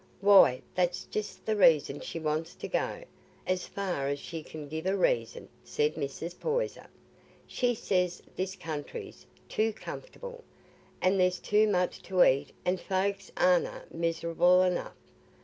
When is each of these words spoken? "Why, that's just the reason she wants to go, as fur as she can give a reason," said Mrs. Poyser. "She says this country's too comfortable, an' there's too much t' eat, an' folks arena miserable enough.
"Why, 0.19 0.63
that's 0.73 1.03
just 1.03 1.45
the 1.45 1.55
reason 1.55 1.99
she 1.99 2.19
wants 2.19 2.55
to 2.55 2.67
go, 2.67 3.03
as 3.45 3.67
fur 3.67 4.07
as 4.07 4.17
she 4.17 4.41
can 4.41 4.67
give 4.67 4.87
a 4.87 4.97
reason," 4.97 5.47
said 5.63 5.93
Mrs. 5.93 6.39
Poyser. 6.39 6.87
"She 7.45 7.75
says 7.75 8.23
this 8.35 8.55
country's 8.55 9.27
too 9.47 9.71
comfortable, 9.73 10.43
an' 11.03 11.19
there's 11.19 11.37
too 11.39 11.67
much 11.67 12.01
t' 12.01 12.15
eat, 12.23 12.51
an' 12.65 12.77
folks 12.77 13.31
arena 13.39 13.83
miserable 13.91 14.63
enough. 14.63 14.95